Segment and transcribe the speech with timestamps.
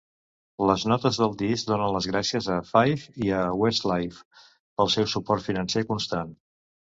[0.67, 4.41] Les notes del disc donen les "gràcies" a Five i a Westlife
[4.81, 6.33] "pel seu suport financer constant".